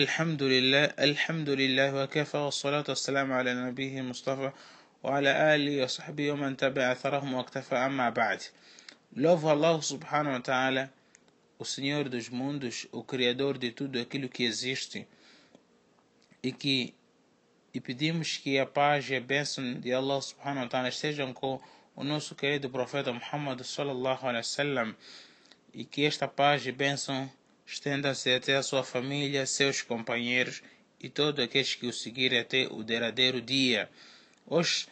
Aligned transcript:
الحمد 0.00 0.42
لله 0.42 0.84
الحمد 1.08 1.48
لله 1.60 1.88
وكفى 1.94 2.36
والصلاة 2.36 2.84
والسلام 2.88 3.32
على 3.32 3.54
نبيه 3.54 4.00
المصطفى 4.00 4.50
وعلى 5.02 5.30
آله 5.54 5.84
وصحبه 5.84 6.30
ومن 6.32 6.56
تبع 6.56 6.92
أثرهم 6.92 7.34
واكتفى 7.34 7.74
أما 7.76 8.08
بعد 8.10 8.40
Allah 9.16 9.82
subhanahu 9.82 10.32
wa 10.32 10.40
ta'ala, 10.40 10.90
o 11.58 11.64
Senhor 11.66 12.08
dos 12.08 12.30
mundos, 12.30 12.86
o 12.92 13.02
Criador 13.02 13.58
de 13.58 13.72
tudo 13.72 14.00
aquilo 14.00 14.28
que 14.30 14.44
existe, 14.44 15.06
e 16.42 16.50
que 16.50 16.94
e 17.74 17.78
pedimos 17.80 18.38
que 18.38 18.58
a 18.58 18.64
paz 18.64 19.10
e 19.10 19.16
a 19.16 19.20
bênção 19.20 19.74
de 19.74 19.92
Allah 19.92 20.22
subhanahu 20.22 20.64
wa 20.64 20.68
ta'ala 20.68 20.88
estejam 20.88 21.34
com 21.34 21.60
o 21.94 22.02
nosso 22.02 22.34
querido 22.34 22.70
profeta 22.70 23.12
Muhammad 23.12 23.60
sallallahu 23.62 24.26
alaihi 24.26 24.46
wasallam 24.46 24.96
e 25.74 25.84
que 25.84 26.06
esta 26.06 26.26
paz 26.26 26.66
e 26.66 26.72
bênção 26.72 27.30
estenda-se 27.70 28.34
até 28.34 28.56
a 28.56 28.62
sua 28.62 28.82
família, 28.82 29.46
seus 29.46 29.80
companheiros 29.80 30.60
e 31.00 31.08
todos 31.08 31.42
aqueles 31.42 31.74
que 31.74 31.86
o 31.86 31.92
seguirem 31.92 32.40
até 32.40 32.66
o 32.66 32.82
derradeiro 32.82 33.40
dia. 33.40 33.88
Hoje 34.44 34.88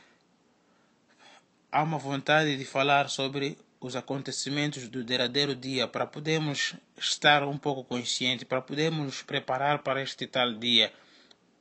há 1.72 1.82
uma 1.82 1.98
vontade 1.98 2.56
de 2.56 2.64
falar 2.64 3.10
sobre 3.10 3.58
os 3.80 3.96
acontecimentos 3.96 4.88
do 4.88 5.02
derradeiro 5.02 5.56
dia 5.56 5.88
para 5.88 6.06
podermos 6.06 6.74
estar 6.96 7.42
um 7.42 7.58
pouco 7.58 7.82
conscientes, 7.82 8.44
para 8.44 8.62
podermos 8.62 9.06
nos 9.06 9.22
preparar 9.22 9.80
para 9.80 10.00
este 10.00 10.26
tal 10.26 10.54
dia. 10.54 10.92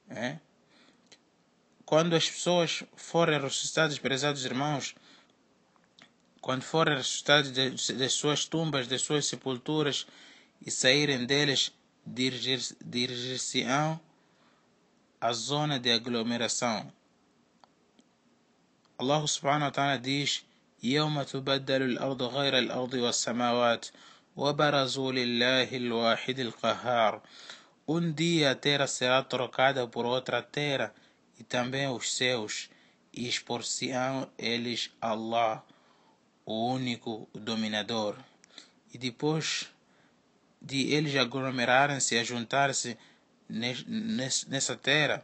É? 0.09 0.37
Quando 1.83 2.15
as 2.15 2.29
pessoas 2.29 2.83
forem 2.95 3.39
ressuscitadas, 3.39 3.97
prezados 3.97 4.45
irmãos, 4.45 4.93
quando 6.39 6.61
forem 6.61 6.95
ressuscitadas 6.95 7.51
das 7.51 8.13
suas 8.13 8.45
tumbas, 8.45 8.87
das 8.87 9.01
suas 9.01 9.25
sepulturas 9.25 10.05
e 10.64 10.70
saírem 10.70 11.24
deles, 11.26 11.72
dirigir-se-ão 12.06 14.00
à 15.20 15.32
zona 15.32 15.78
de 15.78 15.90
aglomeração. 15.90 16.92
Allah 18.98 19.26
subhanahu 19.26 19.64
wa 19.64 19.70
ta'ala 19.70 19.98
diz 19.98 20.44
يوم 20.82 21.22
تبدل 21.22 21.82
الأرض 21.82 22.22
غير 22.22 22.58
الأرض 22.58 22.94
والسماوات 22.94 23.86
وبرزوا 24.36 25.12
لله 25.12 25.76
الواحد 25.76 26.38
القهار 26.38 27.22
Um 27.86 28.12
dia 28.12 28.52
a 28.52 28.54
terra 28.54 28.86
será 28.86 29.22
trocada 29.22 29.86
por 29.86 30.06
outra 30.06 30.40
terra 30.40 30.94
e 31.38 31.42
também 31.42 31.88
os 31.88 32.14
céus, 32.14 32.70
e 33.12 33.28
expor-se-ão 33.28 34.30
eles 34.38 34.90
Allah, 35.00 35.64
o 36.46 36.68
único 36.68 37.28
dominador. 37.34 38.16
E 38.94 38.98
depois 38.98 39.68
de 40.61 40.93
eles 40.93 41.15
aglomerarem-se 41.15 42.15
e 42.15 42.23
juntar-se 42.23 42.97
nessa 43.49 44.75
terra, 44.75 45.23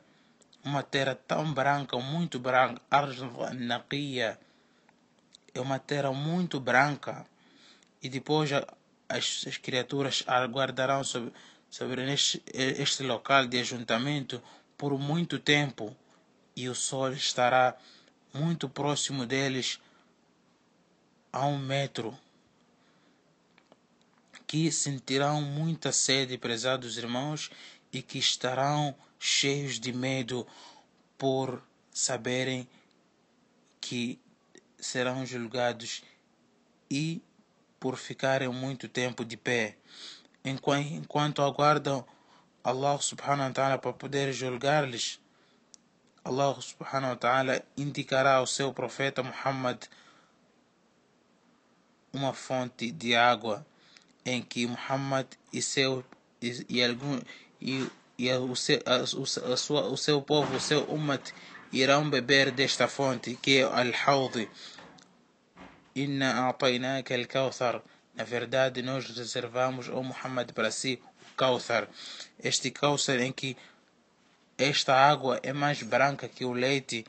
uma 0.64 0.82
terra 0.82 1.16
tão 1.16 1.54
branca, 1.54 1.98
muito 1.98 2.40
branca, 2.40 2.82
arnaquia, 2.90 4.40
é 5.54 5.60
uma 5.60 5.80
terra 5.80 6.12
muito 6.12 6.60
branca 6.60 7.26
e 8.02 8.10
depois 8.10 8.52
as, 9.10 9.46
as 9.48 9.58
criaturas 9.58 10.24
aguardarão 10.26 11.04
sobre, 11.04 11.34
sobre 11.70 12.12
este, 12.12 12.42
este 12.54 13.04
local 13.04 13.46
de 13.46 13.60
ajuntamento 13.60 14.42
por 14.78 14.98
muito 14.98 15.38
tempo 15.38 15.96
e 16.56 16.70
o 16.70 16.76
sol 16.76 17.12
estará 17.14 17.76
muito 18.34 18.68
próximo 18.68 19.26
deles 19.26 19.80
a 21.32 21.46
um 21.46 21.58
metro 21.58 22.18
que 24.54 24.72
sentirão 24.72 25.42
muita 25.42 25.92
sede, 25.92 26.38
prezados 26.38 26.96
irmãos, 27.00 27.50
e 27.92 28.04
que 28.04 28.20
estarão 28.20 28.96
cheios 29.18 29.80
de 29.80 29.92
medo 29.92 30.46
por 31.18 31.60
saberem 31.92 32.70
que 33.82 34.20
serão 34.78 35.26
julgados 35.26 36.04
e 36.88 37.20
por 37.80 37.98
ficarem 37.98 38.48
muito 38.48 38.88
tempo 38.88 39.26
de 39.26 39.36
pé, 39.36 39.76
enquanto 40.46 41.42
aguardam 41.42 42.06
Allah 42.64 43.02
subhanahu 43.02 43.48
wa 43.48 43.54
ta'ala 43.54 43.80
para 43.80 43.92
poder 43.94 44.32
julgar-lhes. 44.34 45.20
Allah 46.24 46.62
subhanahu 46.62 47.14
wa 47.14 47.18
ta'ala 47.18 47.66
indicará 47.76 48.36
ao 48.36 48.46
seu 48.46 48.72
profeta 48.72 49.24
Muhammad 49.24 49.86
uma 52.14 52.34
fonte 52.34 52.92
de 52.92 53.16
água 53.16 53.66
em 54.26 54.42
que 54.42 54.66
Muhammad 54.68 55.28
e 55.52 55.62
seu 55.62 56.04
e, 56.42 56.66
e 56.70 56.84
algum 56.84 57.20
e, 57.62 57.88
e 58.18 58.32
o, 58.32 58.56
seu, 58.56 58.80
a, 58.86 58.98
o, 58.98 59.54
a 59.54 59.58
sua, 59.58 59.88
o 59.88 59.98
seu 59.98 60.22
povo, 60.22 60.56
o 60.56 60.60
seu 60.60 60.84
umat 60.86 61.32
irão 61.72 62.10
beber 62.10 62.52
desta 62.52 62.88
fonte 62.88 63.38
que 63.42 63.58
é 63.60 63.64
Al-Hawdi 63.64 64.50
Inna 65.96 66.50
a'tainaka 66.50 67.14
al-Kawthar. 67.14 67.82
Na 68.16 68.24
verdade, 68.24 68.82
nós 68.82 69.06
reservamos 69.10 69.90
ao 69.90 70.04
Muhammad 70.04 70.52
para 70.52 70.72
si 70.72 71.00
o 71.22 71.36
Kawthar. 71.36 71.88
Este 72.44 72.72
Kawthar 72.72 73.20
em 73.20 73.32
que 73.32 73.56
esta 74.58 74.94
água 74.96 75.40
é 75.44 75.54
mais 75.54 75.82
branca 75.84 76.28
que 76.28 76.46
o 76.46 76.54
leite 76.54 77.06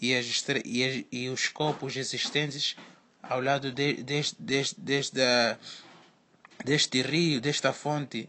e, 0.00 0.14
as, 0.14 0.44
e, 0.64 0.84
as, 0.84 1.04
e 1.12 1.28
os 1.28 1.48
copos 1.48 1.96
existentes 1.96 2.76
ao 3.22 3.40
lado 3.40 3.72
de, 3.72 4.02
deste, 4.02 4.36
deste, 4.40 4.80
deste, 4.80 5.16
deste 6.62 7.02
rio, 7.02 7.40
desta 7.40 7.72
fonte, 7.72 8.28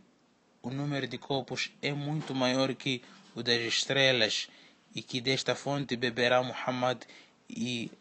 o 0.62 0.69
número 0.69 1.08
de 1.08 1.18
copos 1.18 1.72
é 1.81 1.94
muito 1.94 2.34
maior 2.34 2.74
que 2.74 3.02
o 3.36 3.44
das 3.44 3.62
estrelas 3.62 4.50
e 4.94 5.02
que 5.02 5.19
desta 5.19 5.53
fonte 5.53 5.96
beberá 5.96 6.41
Muhammad 6.41 7.03
e 7.50 7.91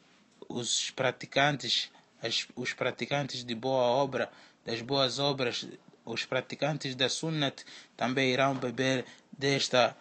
os 0.48 0.90
praticantes, 0.92 1.90
as, 2.22 2.46
os 2.54 2.72
praticantes 2.72 3.44
de 3.44 3.54
boa 3.54 3.82
obra, 3.82 4.30
das 4.64 4.80
boas 4.80 5.18
obras, 5.18 5.66
os 6.04 6.24
praticantes 6.24 6.94
da 6.94 7.08
Sunnat 7.08 7.64
também 7.96 8.30
irão 8.30 8.54
beber 8.54 9.04
desta, 9.36 9.96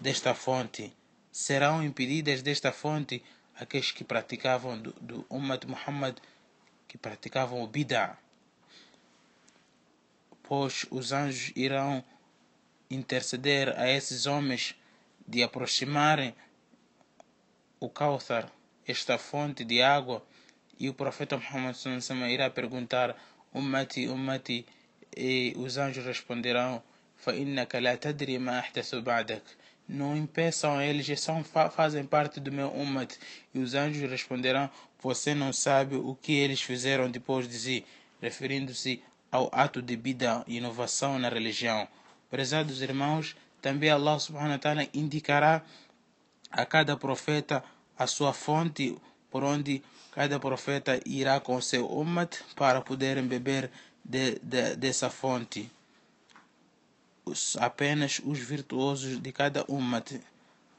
desta 0.00 0.34
fonte. 0.34 0.92
Serão 1.32 1.82
impedidas 1.82 2.42
desta 2.42 2.72
fonte 2.72 3.22
aqueles 3.54 3.90
que 3.90 4.04
praticavam 4.04 4.78
do, 4.78 4.92
do 5.00 5.26
Ummah 5.30 5.60
Muhammad, 5.66 6.18
que 6.86 6.98
praticavam 6.98 7.62
o 7.62 7.66
Bid'ah 7.66 8.16
Pois 10.45 10.85
os 10.91 11.11
anjos 11.11 11.51
irão 11.55 12.03
interceder 12.89 13.77
a 13.79 13.89
esses 13.89 14.25
homens 14.25 14.75
de 15.27 15.41
aproximarem 15.43 16.35
o 17.79 17.89
Kauthar 17.89 18.51
esta 18.85 19.17
fonte 19.17 19.63
de 19.63 19.81
água 19.81 20.25
e 20.79 20.89
o 20.89 20.93
profeta 20.93 21.37
Muhammad 21.37 21.75
sallallahu 21.75 22.29
irá 22.29 22.49
perguntar 22.49 23.15
ummati 23.53 24.07
ummati 24.07 24.65
e 25.15 25.53
os 25.57 25.77
anjos 25.77 26.05
responderão 26.05 26.81
فإنك 27.21 27.75
لا 27.75 27.95
تدري 27.95 28.37
ما 28.37 28.59
أحدث 28.59 28.95
بعدك 28.95 29.43
não 29.89 30.15
impeçam 30.15 30.81
eles, 30.81 31.19
são, 31.19 31.43
fazem 31.43 32.05
parte 32.05 32.39
do 32.39 32.49
meu 32.49 32.69
umat. 32.69 33.17
E 33.53 33.59
os 33.59 33.73
anjos 33.73 34.09
responderão: 34.09 34.69
Você 35.01 35.35
não 35.35 35.51
sabe 35.51 35.95
o 35.95 36.15
que 36.15 36.31
eles 36.31 36.61
fizeram 36.61 37.11
depois 37.11 37.45
de 37.47 37.59
si, 37.59 37.85
referindo-se 38.21 39.03
ao 39.36 39.50
ato 39.52 39.82
de 39.82 39.94
bida, 39.98 40.42
inovação 40.46 41.18
na 41.18 41.28
religião. 41.28 41.86
Prezados 42.30 42.80
irmãos, 42.80 43.36
também 43.60 43.90
Allah 43.90 44.18
subhanahu 44.18 44.52
wa 44.52 44.58
ta'ala 44.58 44.88
indicará 44.94 45.62
a 46.50 46.64
cada 46.64 46.96
profeta 46.96 47.62
a 47.98 48.06
sua 48.06 48.32
fonte 48.32 48.96
por 49.30 49.44
onde 49.44 49.82
cada 50.10 50.40
profeta 50.40 50.98
irá 51.04 51.38
com 51.38 51.60
seu 51.60 51.86
umat 51.86 52.34
para 52.54 52.80
poderem 52.80 53.26
beber 53.26 53.70
de, 54.02 54.38
de, 54.38 54.74
dessa 54.76 55.10
fonte. 55.10 55.70
Os, 57.22 57.58
apenas 57.58 58.22
os 58.24 58.38
virtuosos 58.38 59.20
de 59.20 59.32
cada 59.32 59.66
umat, 59.68 60.18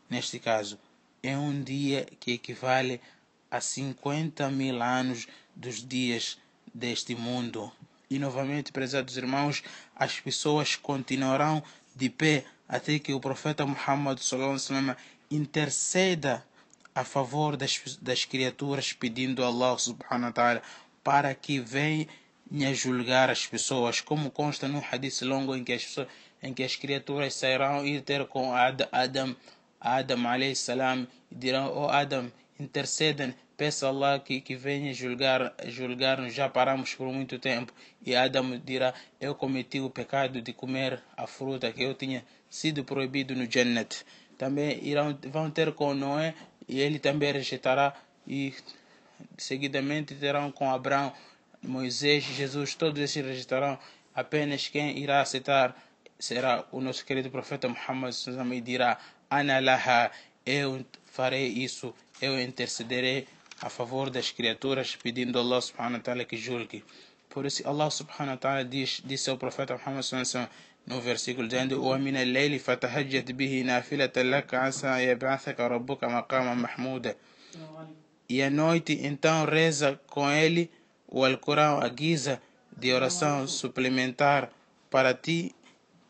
neste 0.09 0.39
caso, 0.39 0.79
é 1.21 1.37
um 1.37 1.61
dia 1.61 2.07
que 2.19 2.31
equivale 2.31 2.99
a 3.51 3.61
50 3.61 4.49
mil 4.49 4.81
anos 4.81 5.27
dos 5.55 5.87
dias 5.87 6.39
deste 6.73 7.13
mundo. 7.13 7.71
E 8.09 8.17
novamente, 8.17 8.71
prezados 8.71 9.17
irmãos, 9.17 9.63
as 9.95 10.19
pessoas 10.19 10.75
continuarão 10.75 11.61
de 11.95 12.09
pé 12.09 12.45
até 12.67 12.99
que 12.99 13.13
o 13.13 13.19
profeta 13.19 13.65
Muhammad 13.65 14.19
interceda 15.29 16.45
a 16.95 17.03
favor 17.03 17.55
das, 17.55 17.99
das 18.01 18.25
criaturas, 18.25 18.93
pedindo 18.93 19.43
a 19.43 19.47
Allah 19.47 19.77
subhanahu 19.77 20.27
wa 20.27 20.31
ta'ala 20.31 20.61
para 21.03 21.33
que 21.35 21.59
venha 21.59 22.07
julgar 22.73 23.29
as 23.29 23.45
pessoas, 23.45 24.01
como 24.01 24.31
consta 24.31 24.67
no 24.67 24.83
hadith 24.91 25.21
longo 25.23 25.55
em 25.55 25.63
que 25.63 25.73
as, 25.73 25.83
pessoas, 25.83 26.07
em 26.41 26.53
que 26.53 26.63
as 26.63 26.75
criaturas 26.75 27.33
sairão 27.35 27.85
ir 27.85 28.01
ter 28.01 28.25
com 28.25 28.53
Adam, 28.53 29.35
Adam 29.79 30.27
alayhi 30.27 30.55
salam, 30.55 31.07
e 31.31 31.35
dirão, 31.35 31.71
oh 31.75 31.87
Adam, 31.89 32.31
intercedem, 32.59 33.33
peça 33.55 33.85
a 33.85 33.89
Allah 33.89 34.19
que, 34.19 34.41
que 34.41 34.55
venha 34.55 34.93
julgar, 34.93 35.53
julgar-nos, 35.65 36.33
já 36.33 36.49
paramos 36.49 36.93
por 36.93 37.11
muito 37.11 37.39
tempo. 37.39 37.73
E 38.05 38.15
Adam 38.15 38.59
dirá, 38.59 38.93
eu 39.19 39.35
cometi 39.35 39.79
o 39.79 39.89
pecado 39.89 40.41
de 40.41 40.53
comer 40.53 41.01
a 41.15 41.27
fruta 41.27 41.71
que 41.71 41.83
eu 41.83 41.93
tinha 41.93 42.23
sido 42.49 42.83
proibido 42.83 43.35
no 43.35 43.49
Jannat. 43.49 44.03
Também 44.37 44.83
irão, 44.83 45.17
vão 45.29 45.49
ter 45.49 45.71
com 45.73 45.93
Noé 45.93 46.35
e 46.67 46.79
ele 46.79 46.99
também 46.99 47.31
rejeitará 47.31 47.93
e 48.27 48.53
seguidamente 49.37 50.13
terão 50.15 50.51
com 50.51 50.69
Abraão, 50.69 51.13
Moisés, 51.61 52.23
Jesus, 52.23 52.75
todos 52.75 53.01
esses 53.01 53.25
rejeitarão. 53.25 53.79
Apenas 54.13 54.67
quem 54.67 54.97
irá 54.97 55.21
aceitar 55.21 55.75
será 56.19 56.65
o 56.71 56.81
nosso 56.81 57.05
querido 57.05 57.29
profeta 57.29 57.67
Muhammad 57.67 58.13
e 58.53 58.61
dirá, 58.61 58.99
Ana 59.29 59.59
laha, 59.59 60.11
eu 60.45 60.85
farei 61.16 61.46
isso, 61.48 61.94
eu 62.20 62.40
intercederei 62.40 63.26
a 63.60 63.68
favor 63.68 64.10
das 64.10 64.30
criaturas, 64.30 64.96
pedindo 64.96 65.38
a 65.38 65.42
Allah 65.42 65.60
subhanahu 65.60 65.96
wa 65.98 66.00
ta'ala 66.00 66.24
que 66.24 66.36
julgue. 66.36 66.84
Por 67.28 67.46
isso 67.46 67.66
Allah 67.66 67.90
subhanahu 67.90 68.34
wa 68.34 68.36
ta'ala 68.36 68.64
diz, 68.64 69.02
disse 69.04 69.30
ao 69.30 69.38
profeta 69.38 69.74
Muhammad 69.74 70.04
no 70.86 71.00
versículo 71.00 71.46
dizendo 71.48 71.80
وَمِنَ 71.82 72.16
اللَّيْلِ 72.16 72.58
فَتَهَجَّتْ 72.58 73.32
بِهِ 73.32 73.62
نَافِلَةً 73.62 74.12
لَكَ 74.16 74.54
عَسَى 74.54 75.06
يَبْعَثَكَ 75.08 75.60
رَبُّكَ 75.60 76.04
مَقَامًا 76.04 76.54
مَحْمُودًا 76.54 77.14
E 78.28 78.42
à 78.42 78.50
noite 78.50 78.98
então 79.02 79.44
reza 79.44 80.00
com 80.06 80.30
ele 80.30 80.70
o 81.06 81.24
Alcorão 81.24 81.80
a 81.80 81.88
guisa 81.88 82.40
de 82.76 82.92
oração 82.92 83.46
suplementar 83.46 84.50
para 84.90 85.14
ti, 85.14 85.54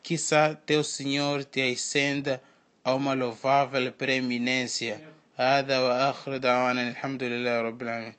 quizá 0.03 0.55
teu 0.55 0.83
Senhor 0.85 1.45
te 1.45 1.61
ascenda 1.61 2.41
uma 2.96 3.14
louvável 3.14 3.92
preeminência. 3.92 5.00
هذا 5.38 5.80
وآخر 5.80 6.38
دعوانا 6.38 6.90
الحمد 6.90 7.24
لله 7.24 7.62
رب 7.62 7.82
العالمين 7.82 8.14